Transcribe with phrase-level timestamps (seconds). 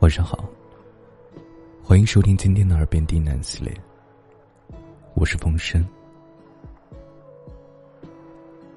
[0.00, 0.48] 晚上好，
[1.84, 3.70] 欢迎收听今天的耳边低喃系列。
[5.12, 5.86] 我是风声。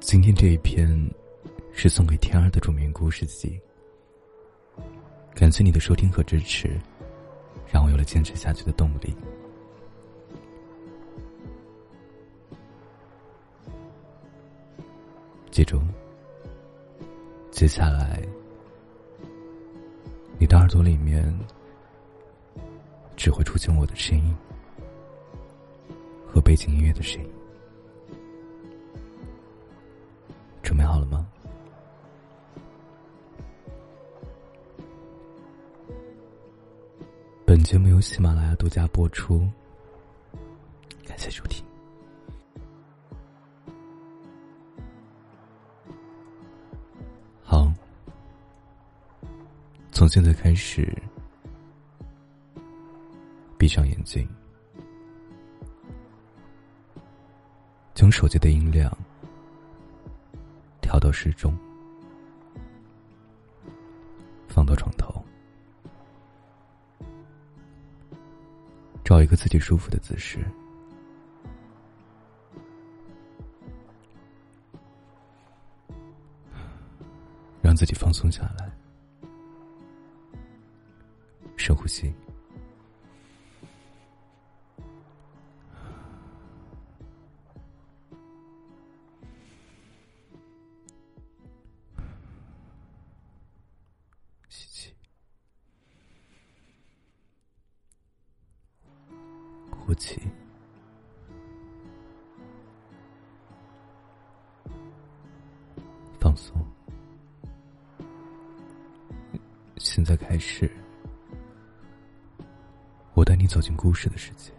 [0.00, 0.88] 今天这一篇
[1.74, 3.60] 是送给天儿的助眠故事集。
[5.34, 6.80] 感谢你的收听和支持，
[7.70, 9.14] 让我有了坚持下去的动力。
[15.50, 15.82] 记住，
[17.50, 18.26] 接下来。
[20.40, 21.22] 你的耳朵里面
[23.14, 24.34] 只会出现我的声音
[26.26, 27.30] 和背景音乐的声音，
[30.62, 31.28] 准备好了吗？
[37.44, 39.46] 本节目由喜马拉雅独家播出，
[41.06, 41.59] 感谢收听。
[50.00, 50.90] 从现在开始，
[53.58, 54.26] 闭上眼睛，
[57.92, 58.90] 将手机的音量
[60.80, 61.54] 调到适中，
[64.48, 65.22] 放到床头，
[69.04, 70.38] 找一个自己舒服的姿势，
[77.60, 78.72] 让自己放松下来。
[81.70, 82.12] 深呼吸，
[94.48, 94.92] 吸气，
[99.70, 100.20] 呼气，
[106.18, 106.52] 放松。
[109.78, 110.68] 现在开始。
[113.40, 114.52] 你走进故事的世界。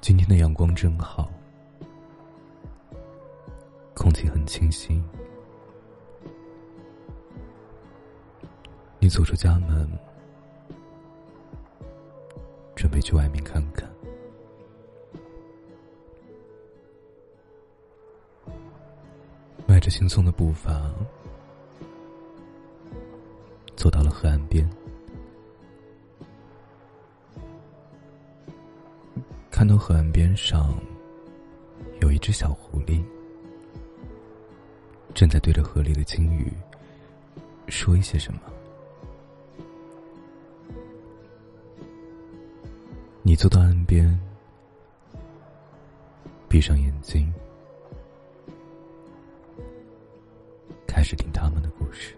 [0.00, 1.28] 今天的阳光真好，
[3.94, 5.04] 空气很清新。
[9.00, 9.90] 你走出家门，
[12.76, 13.90] 准备去外面看看。
[19.66, 20.94] 迈着轻松的步伐。
[23.86, 24.68] 走到了河岸边，
[29.48, 30.76] 看到河岸边上
[32.00, 33.00] 有一只小狐狸，
[35.14, 36.52] 正在对着河里的鲸鱼
[37.68, 38.40] 说一些什么。
[43.22, 44.18] 你坐到岸边，
[46.48, 47.32] 闭上眼睛，
[50.88, 52.16] 开始听他们的故事。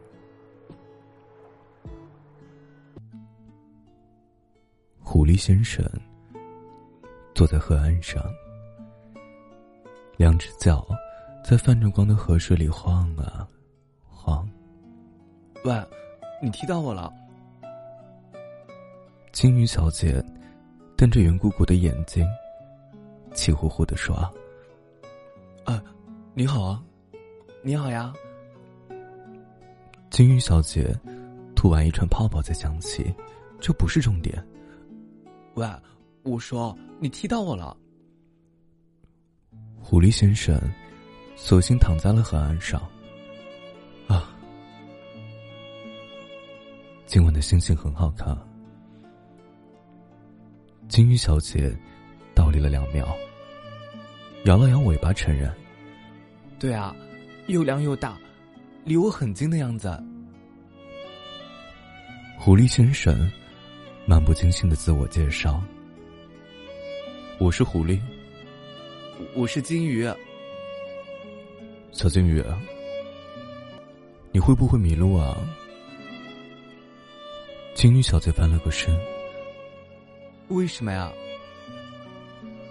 [5.29, 5.85] 狸先生
[7.35, 8.25] 坐在河岸上，
[10.17, 10.89] 两只脚
[11.45, 13.47] 在泛着光的河水里晃啊
[14.09, 14.49] 晃。
[15.67, 15.85] 喂，
[16.43, 17.13] 你踢到我了！
[19.31, 20.25] 金鱼小姐
[20.97, 22.27] 瞪着圆鼓鼓的眼睛，
[23.35, 24.17] 气呼呼的说
[25.65, 25.85] ：“啊，
[26.33, 26.83] 你好啊，
[27.63, 28.15] 你好呀！”
[30.09, 30.99] 金鱼小姐
[31.55, 33.15] 吐完一串泡泡才想起，
[33.61, 34.43] 这不是重点。
[35.59, 35.69] 喂，
[36.23, 37.77] 我说你踢到我了。
[39.77, 40.57] 狐狸先生
[41.35, 42.81] 索性躺在了河岸上。
[44.07, 44.33] 啊，
[47.07, 48.39] 今晚的星星很好看。
[50.87, 51.77] 金鱼小姐
[52.37, 53.05] 倒立了两秒，
[54.45, 55.53] 摇了摇尾巴，承认
[56.61, 56.95] ：“对啊，
[57.49, 58.17] 又亮又大，
[58.85, 60.01] 离我很近的样子。”
[62.39, 63.29] 狐狸先生。
[64.09, 65.63] 漫不经心的自我介绍。
[67.39, 68.01] 我是狐狸，
[69.35, 70.11] 我是金鱼。
[71.93, 72.43] 小金鱼，
[74.33, 75.37] 你会不会迷路啊？
[77.75, 78.99] 金鱼小姐翻了个身。
[80.49, 81.13] 为什么呀？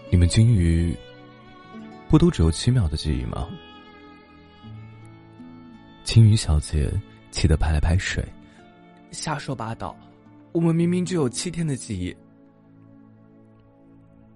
[0.10, 0.98] 你们金鱼
[2.10, 3.48] 不都只有七秒的记忆吗？
[6.04, 6.92] 金鱼小姐
[7.30, 8.26] 气得拍了拍水，
[9.12, 9.96] 瞎说八道。
[10.58, 12.18] 我们明明只有七天的记忆。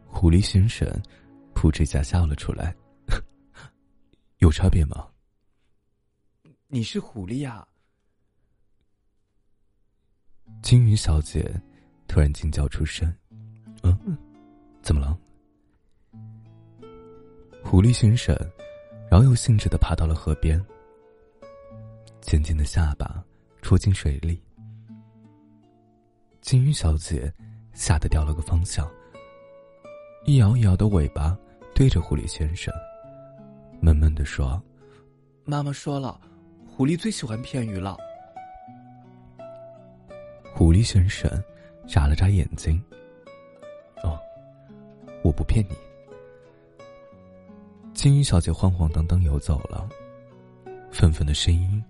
[0.05, 0.87] 狐狸先生
[1.55, 2.75] 噗嗤一下笑了出来，
[4.37, 5.07] 有差别吗？
[6.67, 7.67] 你是狐狸呀！
[10.61, 11.59] 金鱼小姐
[12.07, 13.11] 突然惊叫出声
[13.81, 14.15] ：“嗯，
[14.83, 15.17] 怎么了？”
[17.65, 18.37] 狐狸先生
[19.09, 20.63] 饶有兴致的爬到了河边，
[22.21, 23.25] 尖尖的下巴
[23.63, 24.39] 戳进水里。
[26.41, 27.31] 金鱼小姐
[27.71, 28.89] 吓得掉了个方向，
[30.25, 31.37] 一摇一摇的尾巴
[31.73, 32.73] 对着狐狸先生，
[33.79, 34.61] 闷闷的说
[35.45, 36.19] ：“妈妈说了，
[36.67, 37.95] 狐狸最喜欢骗鱼了。”
[40.53, 41.29] 狐狸先生
[41.87, 42.83] 眨了眨眼睛
[44.03, 44.19] ：“哦，
[45.23, 45.75] 我不骗你。”
[47.93, 49.87] 金鱼小姐晃晃荡荡游走了，
[50.91, 51.81] 愤愤的声音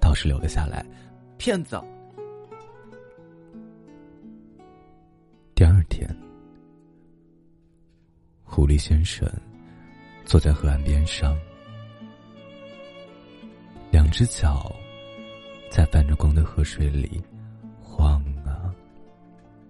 [0.00, 0.86] 倒是留了下来
[1.36, 1.82] ：“骗子！”
[5.58, 6.08] 第二天，
[8.44, 9.28] 狐狸先生
[10.24, 11.36] 坐在河岸边上，
[13.90, 14.72] 两只脚
[15.68, 17.20] 在泛着光的河水里
[17.82, 18.72] 晃啊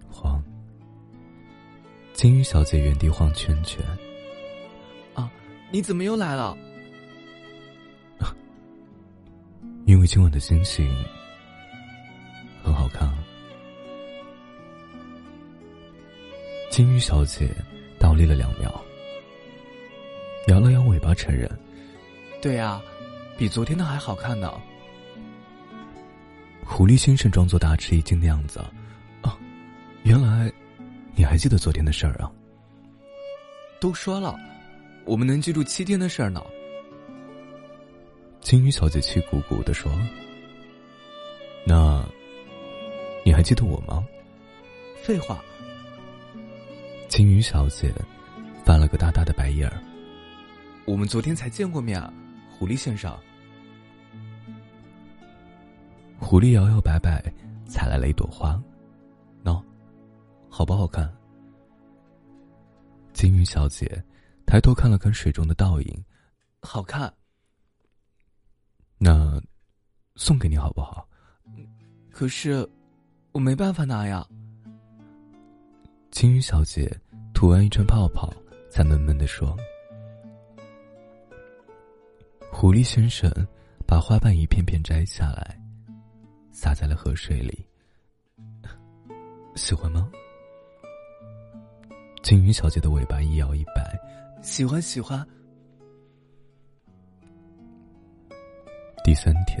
[0.07, 0.43] 晃。
[2.13, 3.83] 金鱼小姐原地晃圈圈。
[5.15, 5.27] 啊，
[5.71, 6.55] 你怎么又来了？
[9.87, 10.87] 因为今晚的星星
[12.63, 13.11] 很好看。
[16.79, 17.53] 金鱼小姐
[17.99, 18.81] 倒立了两秒，
[20.47, 21.45] 摇了摇尾巴，承认
[22.41, 22.81] ：“对呀，
[23.37, 24.57] 比昨天的还好看呢。”
[26.63, 28.61] 狐狸先生装作大吃一惊的样子
[29.21, 29.37] ：“啊，
[30.03, 30.49] 原来
[31.15, 32.31] 你还记得昨天的事儿啊？”
[33.81, 34.39] 都说了，
[35.03, 36.41] 我们能记住七天的事儿呢。
[38.39, 39.91] 金鱼小姐气鼓鼓的说
[41.67, 42.07] ：“那
[43.25, 44.01] 你还记得我吗？”
[45.03, 45.43] 废话。
[47.19, 47.93] 金鱼小姐
[48.63, 49.83] 翻了个大大的白眼儿。
[50.85, 52.13] 我们昨天才见过面啊，
[52.49, 53.13] 狐狸先生。
[56.17, 57.21] 狐狸摇摇摆摆
[57.67, 58.57] 采来了一朵花，
[59.43, 59.61] 喏，
[60.49, 61.13] 好不好看？
[63.11, 64.01] 金鱼小姐
[64.45, 66.05] 抬头看了看水中的倒影，
[66.61, 67.13] 好看。
[68.97, 69.41] 那
[70.15, 71.05] 送给你好不好？
[72.11, 72.65] 可是
[73.33, 74.25] 我没办法拿呀。
[76.11, 76.89] 金鱼小姐
[77.39, 78.29] 吐完一串泡泡，
[78.69, 79.55] 才闷闷的说
[82.51, 83.31] ：“狐狸先生
[83.87, 85.57] 把花瓣一片片摘下来，
[86.51, 87.65] 洒在了河水里。
[89.55, 90.11] 喜欢吗？”
[92.21, 93.97] 金鱼小姐的尾巴一摇一摆，
[94.41, 95.25] 喜欢喜欢。
[99.01, 99.57] 第三天，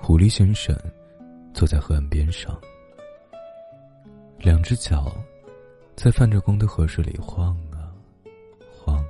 [0.00, 0.74] 狐狸先生
[1.52, 2.58] 坐在河岸边上。
[4.38, 5.14] 两只脚
[5.96, 7.90] 在泛着光的河水里晃啊
[8.70, 9.02] 晃。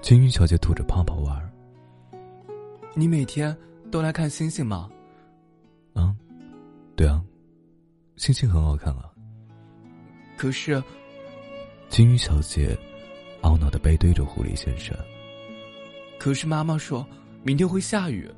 [0.00, 1.52] 金鱼小姐吐着泡泡玩。
[2.94, 3.54] 你每天
[3.90, 4.88] 都来看星星吗？
[5.92, 6.16] 啊，
[6.96, 7.22] 对啊，
[8.16, 9.10] 星星很好看啊。
[10.36, 10.82] 可是，
[11.90, 12.76] 金鱼小姐
[13.42, 14.96] 懊恼的背对着狐狸先生。
[16.18, 17.06] 可是妈妈说
[17.44, 18.28] 明天会下雨，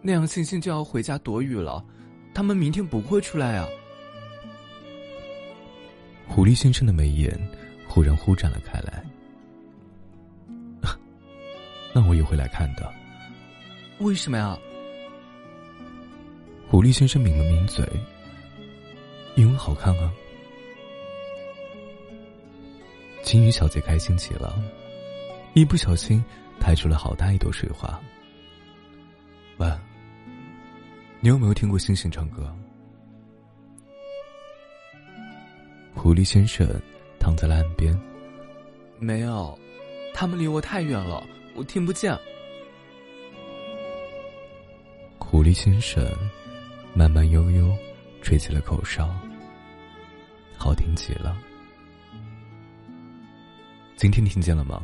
[0.00, 1.84] 那样星星就要回家躲雨了。
[2.32, 3.68] 他们明天不会出来啊！
[6.34, 7.32] 狐狸先生的眉眼
[7.86, 9.04] 忽然忽展了开来。
[11.94, 12.92] 那我也会来看的。
[14.00, 14.58] 为什么呀？
[16.68, 17.88] 狐狸先生抿了抿嘴。
[19.36, 20.12] 因为好看啊！
[23.22, 24.60] 金鱼小姐开心极了，
[25.54, 26.20] 一不小心
[26.58, 28.00] 拍出了好大一朵水花。
[29.58, 29.72] 喂。
[31.20, 32.52] 你有没有听过星星唱歌？
[35.94, 36.68] 狐狸先生
[37.18, 37.98] 躺在了岸边。
[38.98, 39.58] 没有，
[40.12, 42.16] 他们离我太远了，我听不见。
[45.18, 46.06] 狐狸先生
[46.94, 47.74] 慢慢悠悠
[48.22, 49.08] 吹起了口哨，
[50.56, 51.36] 好听极了。
[53.96, 54.82] 今天听见了吗？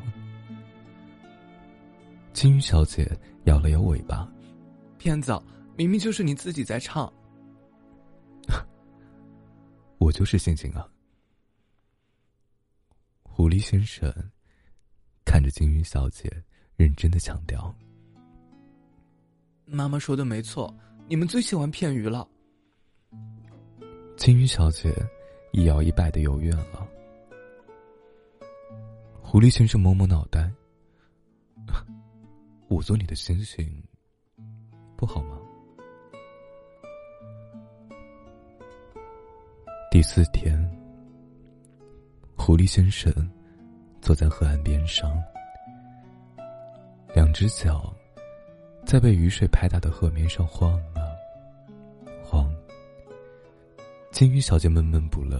[2.32, 3.06] 金鱼小姐
[3.44, 4.26] 摇了摇尾巴，
[4.98, 5.38] 骗子。
[5.76, 7.10] 明明就是你自己在唱，
[9.98, 10.86] 我就是星星啊！
[13.40, 14.12] 狐狸先生
[15.24, 16.30] 看着金鱼小姐，
[16.76, 17.74] 认真的强调
[19.64, 20.76] ：“妈妈说的没错，
[21.08, 22.28] 你们最喜欢骗鱼了。”
[24.14, 24.94] 金鱼小姐
[25.52, 26.86] 一摇一摆的游远了。
[29.22, 30.52] 狐狸先生摸摸脑袋
[32.68, 33.82] ：“我做你的星星，
[34.98, 35.40] 不好吗？”
[39.90, 40.60] 第四天，
[42.42, 43.12] 狐狸先生
[44.00, 45.12] 坐在河岸边上，
[47.14, 47.94] 两只脚
[48.82, 51.04] 在被雨水拍打的河面上晃啊
[52.24, 52.50] 晃。
[54.10, 55.38] 金鱼小姐闷闷不乐：“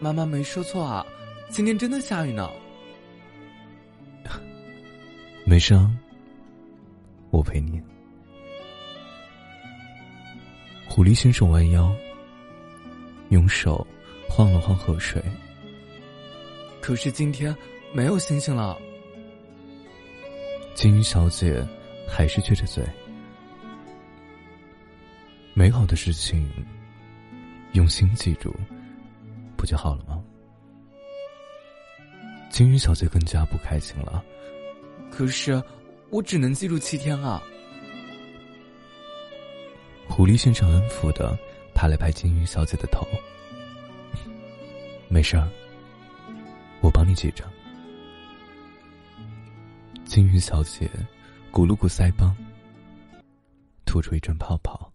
[0.00, 1.04] 妈妈没说错啊，
[1.50, 2.50] 今天真的下雨呢。
[5.44, 5.94] 没事啊，
[7.28, 7.80] 我陪你。
[10.88, 11.94] 狐狸先生弯腰，
[13.28, 13.86] 用手
[14.30, 15.20] 晃了晃河水。
[16.80, 17.54] 可是今天
[17.92, 18.78] 没有星星了。
[20.72, 21.66] 金鱼小姐
[22.08, 22.82] 还是撅着嘴。
[25.52, 26.48] 美好的事情，
[27.72, 28.54] 用心记住，
[29.56, 30.22] 不就好了吗？
[32.48, 34.24] 金鱼小姐更加不开心了。
[35.10, 35.60] 可是，
[36.08, 37.42] 我只能记住七天啊！
[40.08, 41.36] 狐狸先生安抚的
[41.74, 43.06] 拍了拍金鱼小姐的头
[45.12, 45.50] ：“没事儿，
[46.80, 47.44] 我帮你记着。”
[50.06, 50.88] 金鱼小姐
[51.50, 52.34] 鼓了鼓腮帮，
[53.84, 54.92] 吐出一阵泡泡。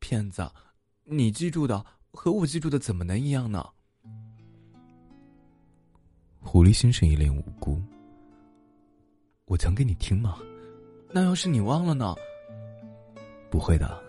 [0.00, 0.50] 骗子，
[1.04, 3.64] 你记住的和我记住的怎么能一样呢？
[6.40, 7.80] 狐狸先生一脸无辜。
[9.44, 10.36] 我讲给你听吗？
[11.12, 12.16] 那要是你忘了呢？
[13.48, 14.02] 不会的，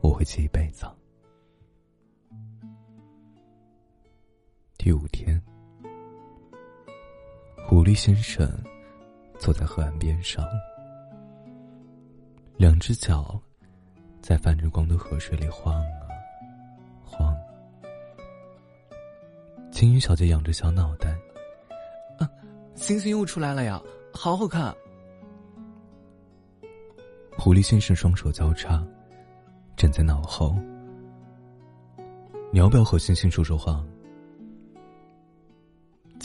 [0.00, 0.84] 我会记一辈子。
[4.86, 5.42] 第五天，
[7.66, 8.48] 狐狸先生
[9.36, 10.46] 坐在河岸边上，
[12.56, 13.36] 两只脚
[14.22, 16.06] 在泛着光的河水里晃啊
[17.02, 17.36] 晃。
[19.72, 21.18] 金鱼小姐仰着小脑袋。
[22.76, 24.72] 星星又出来了呀，好好看。
[27.36, 28.86] 狐狸先生双手交叉，
[29.76, 30.54] 站在脑后。
[32.52, 33.84] 你要不要和星星说说话？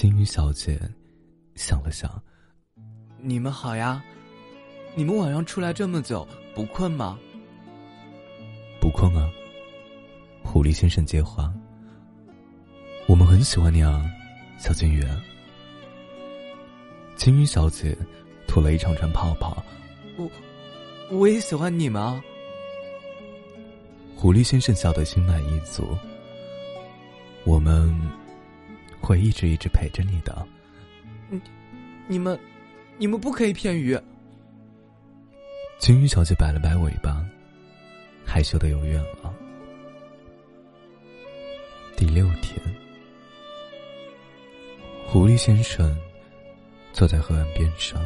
[0.01, 0.81] 金鱼小姐
[1.53, 2.19] 想了想，
[3.19, 4.03] 你们好呀，
[4.95, 7.19] 你们晚上出来这么久，不困吗？
[8.79, 9.29] 不困啊。
[10.43, 11.53] 狐狸先生接话。
[13.07, 14.03] 我们很喜欢你啊，
[14.57, 15.05] 小金鱼。
[17.15, 17.95] 金鱼小姐
[18.47, 19.63] 吐了一长串泡泡，
[20.17, 20.27] 我
[21.11, 22.19] 我也喜欢你们。
[24.15, 25.95] 狐狸先生笑得心满意足。
[27.43, 27.95] 我们
[29.01, 30.47] 会一直一直陪着你的。
[31.29, 31.41] 你
[32.07, 32.39] 你们
[32.97, 33.99] 你们不可以骗鱼。
[35.79, 37.25] 金鱼小姐摆了摆尾巴，
[38.25, 39.33] 害羞的有远了。
[41.97, 42.59] 第六天，
[45.07, 45.97] 狐狸先生。
[46.93, 48.01] 坐在河岸边上，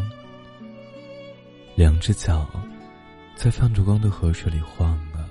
[1.73, 2.47] 两只脚
[3.35, 5.27] 在泛着光的河水里晃啊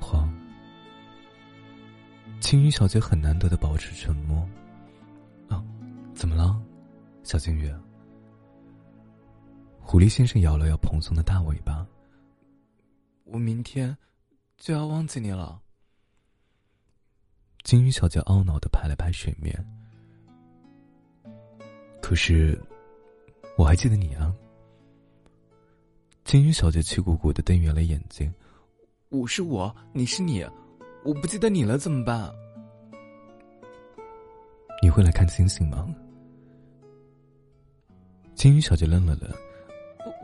[0.00, 0.32] 晃。
[2.40, 4.48] 金鱼小姐很难得的保持沉默。
[6.22, 6.56] 怎么了，
[7.24, 7.68] 小金鱼？
[9.80, 11.84] 狐狸先生摇了摇蓬松的大尾巴。
[13.24, 13.98] 我明天
[14.56, 15.60] 就要忘记你了。
[17.64, 19.52] 金鱼小姐懊恼的拍了拍水面。
[22.00, 22.56] 可是，
[23.58, 24.32] 我还记得你啊。
[26.22, 28.32] 金鱼小姐气鼓鼓的瞪圆了眼睛。
[29.08, 30.48] 我是我，你是你，
[31.04, 32.32] 我不记得你了怎么办？
[34.80, 35.92] 你会来看星星吗？
[38.42, 39.30] 金鱼小姐愣了愣。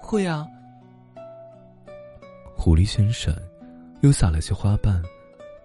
[0.00, 0.44] 会啊。
[2.56, 3.32] 狐狸先生
[4.00, 5.00] 又撒了些花瓣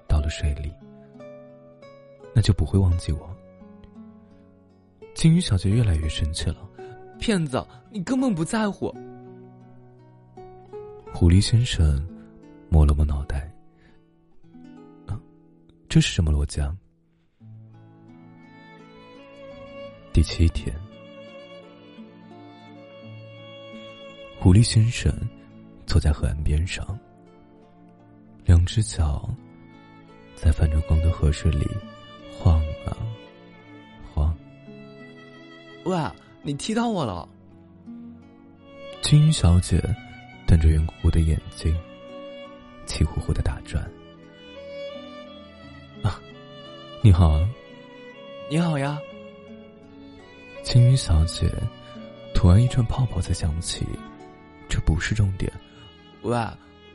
[0.07, 0.71] 到了水里。
[2.31, 3.35] 那就不会忘记我。
[5.15, 6.57] 金鱼小姐越来越生气了，
[7.17, 8.95] 骗子，你根本不在乎。
[11.11, 12.07] 狐狸先生
[12.69, 13.51] 摸了摸脑袋，
[15.07, 15.19] 啊，
[15.89, 16.77] 这是什么逻辑啊？
[20.13, 20.71] 第七天，
[24.43, 25.09] 狐狸先生
[25.87, 26.85] 坐在河岸边上，
[28.43, 29.33] 两只脚
[30.35, 31.65] 在泛着光的河水里
[32.37, 32.91] 晃啊
[34.13, 34.37] 晃。
[35.85, 35.97] 喂，
[36.41, 37.25] 你踢到我了！
[39.01, 39.81] 金鱼小姐
[40.45, 41.73] 瞪着圆鼓鼓的眼睛，
[42.85, 43.81] 气呼呼的打转。
[46.03, 46.19] 啊，
[47.01, 47.49] 你好啊！
[48.49, 48.99] 你好呀！
[50.63, 51.49] 金鱼小姐
[52.35, 54.02] 吐完一串泡泡，才想起这
[54.85, 55.51] 不是重点。
[56.21, 56.37] 喂，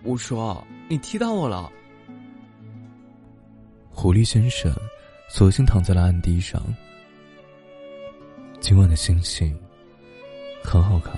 [0.03, 1.71] 我说你踢到我了！
[3.91, 4.73] 狐狸先生
[5.29, 6.63] 索性躺在了岸地上。
[8.61, 9.57] 今晚的星星
[10.63, 11.15] 很好看。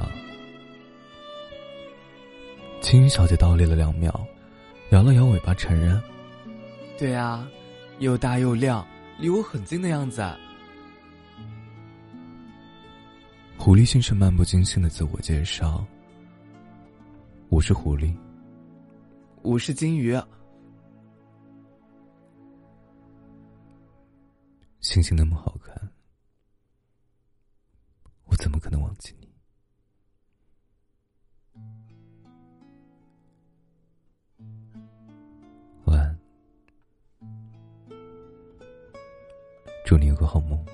[2.80, 4.26] 青云小姐倒立了两秒，
[4.90, 6.02] 摇了摇尾巴承认
[6.98, 7.46] ：“对呀，
[7.98, 8.86] 又大又亮，
[9.18, 10.26] 离我很近的样子。”
[13.58, 15.84] 狐狸先生漫不经心的自我介绍
[17.50, 18.16] ：“我是狐狸，
[19.42, 20.16] 我是金鱼。”
[24.78, 25.74] 星星那么好看，
[28.26, 29.28] 我怎么可能忘记你？
[35.86, 36.16] 晚安，
[39.84, 40.64] 祝你有个好梦。